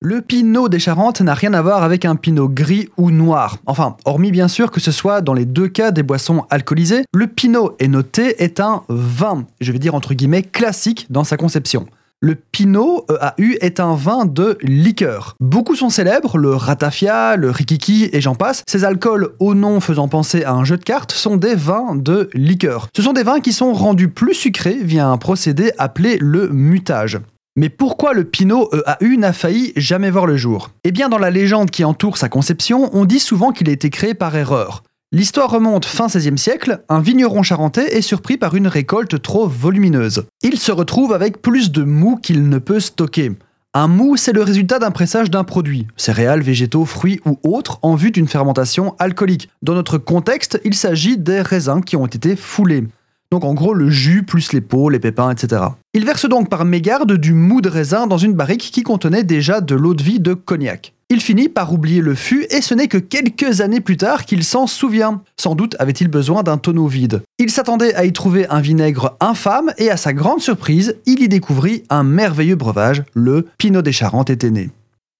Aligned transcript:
Le 0.00 0.20
pinot 0.20 0.68
des 0.68 0.78
Charentes 0.78 1.22
n'a 1.22 1.34
rien 1.34 1.52
à 1.54 1.60
voir 1.60 1.82
avec 1.82 2.04
un 2.04 2.14
pinot 2.14 2.48
gris 2.48 2.88
ou 2.96 3.10
noir. 3.10 3.56
Enfin, 3.66 3.96
hormis 4.04 4.30
bien 4.30 4.46
sûr 4.46 4.70
que 4.70 4.78
ce 4.78 4.92
soit 4.92 5.22
dans 5.22 5.34
les 5.34 5.44
deux 5.44 5.66
cas 5.66 5.90
des 5.90 6.04
boissons 6.04 6.44
alcoolisées, 6.50 7.02
le 7.12 7.26
pinot 7.26 7.74
est 7.80 7.88
noté 7.88 8.40
est 8.40 8.60
un 8.60 8.84
vin, 8.88 9.44
je 9.60 9.72
vais 9.72 9.80
dire 9.80 9.96
entre 9.96 10.14
guillemets 10.14 10.44
classique 10.44 11.08
dans 11.10 11.24
sa 11.24 11.36
conception. 11.36 11.86
Le 12.20 12.36
Pinot 12.36 13.06
EAU 13.08 13.56
est 13.60 13.80
un 13.80 13.96
vin 13.96 14.24
de 14.24 14.56
liqueur. 14.62 15.34
Beaucoup 15.40 15.74
sont 15.74 15.90
célèbres, 15.90 16.38
le 16.38 16.54
Ratafia, 16.54 17.34
le 17.34 17.50
Rikiki 17.50 18.08
et 18.12 18.20
j'en 18.20 18.36
passe. 18.36 18.62
Ces 18.68 18.84
alcools 18.84 19.30
au 19.40 19.54
nom 19.54 19.80
faisant 19.80 20.06
penser 20.06 20.44
à 20.44 20.52
un 20.52 20.64
jeu 20.64 20.76
de 20.76 20.84
cartes 20.84 21.12
sont 21.12 21.36
des 21.36 21.56
vins 21.56 21.96
de 21.96 22.28
liqueur. 22.34 22.86
Ce 22.94 23.02
sont 23.02 23.12
des 23.12 23.24
vins 23.24 23.40
qui 23.40 23.52
sont 23.52 23.72
rendus 23.72 24.08
plus 24.08 24.34
sucrés 24.34 24.78
via 24.80 25.08
un 25.08 25.16
procédé 25.16 25.72
appelé 25.76 26.18
le 26.20 26.48
mutage. 26.48 27.18
Mais 27.58 27.70
pourquoi 27.70 28.14
le 28.14 28.22
Pinot 28.22 28.70
EAU 28.72 29.16
n'a 29.16 29.32
failli 29.32 29.72
jamais 29.74 30.10
voir 30.10 30.26
le 30.26 30.36
jour? 30.36 30.70
Eh 30.84 30.92
bien, 30.92 31.08
dans 31.08 31.18
la 31.18 31.32
légende 31.32 31.72
qui 31.72 31.82
entoure 31.82 32.16
sa 32.16 32.28
conception, 32.28 32.88
on 32.92 33.04
dit 33.04 33.18
souvent 33.18 33.50
qu'il 33.50 33.68
a 33.68 33.72
été 33.72 33.90
créé 33.90 34.14
par 34.14 34.36
erreur. 34.36 34.84
L'histoire 35.10 35.50
remonte 35.50 35.84
fin 35.84 36.06
XVIe 36.06 36.38
siècle, 36.38 36.84
un 36.88 37.00
vigneron 37.00 37.42
charentais 37.42 37.96
est 37.96 38.00
surpris 38.00 38.36
par 38.36 38.54
une 38.54 38.68
récolte 38.68 39.20
trop 39.20 39.48
volumineuse. 39.48 40.26
Il 40.42 40.56
se 40.56 40.70
retrouve 40.70 41.12
avec 41.12 41.42
plus 41.42 41.72
de 41.72 41.82
mou 41.82 42.14
qu'il 42.22 42.48
ne 42.48 42.58
peut 42.58 42.78
stocker. 42.78 43.32
Un 43.74 43.88
mou, 43.88 44.16
c'est 44.16 44.32
le 44.32 44.42
résultat 44.42 44.78
d'un 44.78 44.92
pressage 44.92 45.28
d'un 45.28 45.42
produit, 45.42 45.88
céréales, 45.96 46.42
végétaux, 46.42 46.84
fruits 46.84 47.18
ou 47.26 47.40
autres, 47.42 47.80
en 47.82 47.96
vue 47.96 48.12
d'une 48.12 48.28
fermentation 48.28 48.94
alcoolique. 49.00 49.48
Dans 49.62 49.74
notre 49.74 49.98
contexte, 49.98 50.60
il 50.64 50.74
s'agit 50.74 51.18
des 51.18 51.40
raisins 51.40 51.82
qui 51.84 51.96
ont 51.96 52.06
été 52.06 52.36
foulés. 52.36 52.84
Donc 53.30 53.44
en 53.44 53.54
gros 53.54 53.74
le 53.74 53.90
jus 53.90 54.22
plus 54.22 54.52
les 54.52 54.60
peaux, 54.60 54.88
les 54.88 54.98
pépins, 54.98 55.30
etc. 55.30 55.62
Il 55.92 56.04
verse 56.04 56.26
donc 56.26 56.48
par 56.48 56.64
mégarde 56.64 57.12
du 57.16 57.34
mou 57.34 57.60
de 57.60 57.68
raisin 57.68 58.06
dans 58.06 58.16
une 58.16 58.32
barrique 58.32 58.70
qui 58.72 58.82
contenait 58.82 59.24
déjà 59.24 59.60
de 59.60 59.74
l'eau 59.74 59.94
de 59.94 60.02
vie 60.02 60.20
de 60.20 60.34
cognac. 60.34 60.94
Il 61.10 61.22
finit 61.22 61.48
par 61.48 61.72
oublier 61.72 62.02
le 62.02 62.14
fût 62.14 62.46
et 62.50 62.60
ce 62.60 62.74
n'est 62.74 62.88
que 62.88 62.98
quelques 62.98 63.62
années 63.62 63.80
plus 63.80 63.96
tard 63.96 64.26
qu'il 64.26 64.44
s'en 64.44 64.66
souvient. 64.66 65.22
Sans 65.38 65.54
doute 65.54 65.74
avait-il 65.78 66.08
besoin 66.08 66.42
d'un 66.42 66.58
tonneau 66.58 66.86
vide. 66.86 67.22
Il 67.38 67.50
s'attendait 67.50 67.94
à 67.94 68.04
y 68.04 68.12
trouver 68.12 68.46
un 68.48 68.60
vinaigre 68.60 69.16
infâme 69.20 69.72
et 69.78 69.90
à 69.90 69.96
sa 69.96 70.12
grande 70.12 70.40
surprise, 70.40 70.96
il 71.06 71.22
y 71.22 71.28
découvrit 71.28 71.82
un 71.88 72.02
merveilleux 72.02 72.56
breuvage, 72.56 73.04
le 73.14 73.46
Pinot 73.56 73.80
des 73.80 73.92
Charentes 73.92 74.28
était 74.28 74.50
né. 74.50 74.70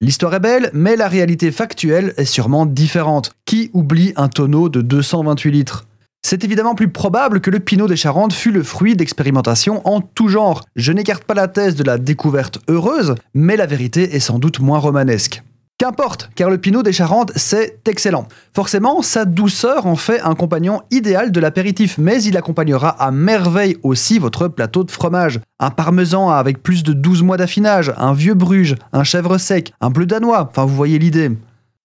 L'histoire 0.01 0.35
est 0.35 0.41
belle, 0.41 0.71
mais 0.75 0.95
la 0.95 1.09
réalité 1.09 1.51
factuelle 1.51 2.15
est 2.19 2.25
sûrement 2.25 2.67
différente. 2.67 3.33
Qui 3.47 3.71
oublie 3.73 4.13
un 4.15 4.29
tonneau 4.29 4.69
de 4.69 4.81
228 4.81 5.51
litres? 5.51 5.88
C'est 6.23 6.45
évidemment 6.45 6.75
plus 6.75 6.89
probable 6.89 7.41
que 7.41 7.51
le 7.51 7.61
Pinot 7.61 7.87
des 7.87 7.97
Charentes 7.97 8.33
fût 8.33 8.51
le 8.51 8.63
fruit 8.63 8.97
d'expérimentations 8.97 9.87
en 9.89 10.01
tout 10.01 10.29
genre. 10.29 10.65
Je 10.77 10.93
n'écarte 10.93 11.25
pas 11.25 11.35
la 11.35 11.49
thèse 11.49 11.75
de 11.75 11.85
la 11.85 11.97
découverte 11.97 12.59
heureuse, 12.69 13.15
mais 13.35 13.57
la 13.57 13.67
vérité 13.67 14.15
est 14.15 14.21
sans 14.21 14.39
doute 14.39 14.61
moins 14.61 14.79
romanesque. 14.79 15.43
Qu'importe, 15.79 16.31
car 16.35 16.51
le 16.51 16.59
Pinot 16.59 16.83
des 16.83 16.93
Charentes, 16.93 17.31
c'est 17.37 17.79
excellent. 17.87 18.27
Forcément, 18.53 19.01
sa 19.01 19.25
douceur 19.25 19.87
en 19.87 19.95
fait 19.95 20.21
un 20.23 20.35
compagnon 20.35 20.83
idéal 20.91 21.31
de 21.31 21.39
l'apéritif, 21.39 21.99
mais 21.99 22.21
il 22.25 22.37
accompagnera 22.37 22.89
à 22.89 23.13
merveille 23.13 23.77
aussi 23.85 24.19
votre 24.19 24.49
plateau 24.49 24.83
de 24.83 24.91
fromage. 24.91 25.39
Un 25.61 25.71
parmesan 25.71 26.31
avec 26.31 26.65
plus 26.65 26.83
de 26.83 26.93
12 26.93 27.23
mois 27.23 27.37
d'affinage, 27.37 27.95
un 27.97 28.13
vieux 28.13 28.35
bruges, 28.35 28.75
un 28.93 29.05
chèvre 29.05 29.39
sec, 29.39 29.73
un 29.81 29.91
bleu 29.91 30.05
danois, 30.05 30.49
enfin 30.51 30.65
vous 30.65 30.75
voyez 30.75 30.99
l'idée. 30.99 31.31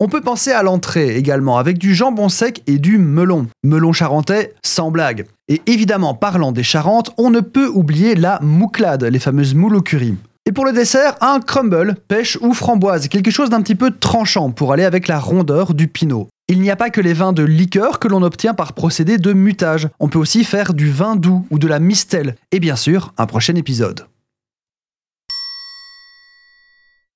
On 0.03 0.09
peut 0.09 0.19
penser 0.19 0.51
à 0.51 0.63
l'entrée 0.63 1.15
également, 1.15 1.57
avec 1.57 1.77
du 1.77 1.95
jambon 1.95 2.27
sec 2.27 2.61
et 2.67 2.77
du 2.77 2.97
melon. 2.97 3.47
Melon 3.63 3.93
charentais, 3.93 4.53
sans 4.61 4.91
blague. 4.91 5.27
Et 5.47 5.61
évidemment, 5.65 6.13
parlant 6.13 6.51
des 6.51 6.61
Charentes, 6.61 7.11
on 7.17 7.29
ne 7.29 7.39
peut 7.39 7.69
oublier 7.69 8.13
la 8.15 8.37
mouclade, 8.41 9.05
les 9.05 9.19
fameuses 9.19 9.55
moules 9.55 9.77
au 9.77 9.81
curry. 9.81 10.15
Et 10.45 10.51
pour 10.51 10.65
le 10.65 10.73
dessert, 10.73 11.15
un 11.21 11.39
crumble, 11.39 11.95
pêche 12.09 12.37
ou 12.41 12.53
framboise, 12.53 13.07
quelque 13.07 13.31
chose 13.31 13.49
d'un 13.49 13.61
petit 13.61 13.75
peu 13.75 13.91
tranchant 13.91 14.51
pour 14.51 14.73
aller 14.73 14.83
avec 14.83 15.07
la 15.07 15.19
rondeur 15.19 15.73
du 15.73 15.87
pinot. 15.87 16.27
Il 16.49 16.59
n'y 16.59 16.69
a 16.69 16.75
pas 16.75 16.89
que 16.89 16.99
les 16.99 17.13
vins 17.13 17.31
de 17.31 17.43
liqueur 17.43 17.99
que 17.99 18.09
l'on 18.09 18.23
obtient 18.23 18.53
par 18.53 18.73
procédé 18.73 19.17
de 19.17 19.31
mutage. 19.31 19.87
On 20.01 20.09
peut 20.09 20.19
aussi 20.19 20.43
faire 20.43 20.73
du 20.73 20.91
vin 20.91 21.15
doux 21.15 21.47
ou 21.49 21.59
de 21.59 21.67
la 21.69 21.79
mistelle. 21.79 22.35
Et 22.51 22.59
bien 22.59 22.75
sûr, 22.75 23.13
un 23.17 23.25
prochain 23.25 23.55
épisode. 23.55 24.05